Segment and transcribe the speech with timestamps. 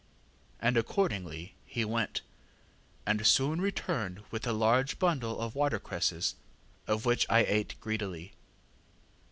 [0.01, 2.21] ŌĆÖ ŌĆ£And accordingly he went,
[3.05, 6.33] and soon returned with a large bundle of watercresses,
[6.87, 8.33] of which I ate greedily.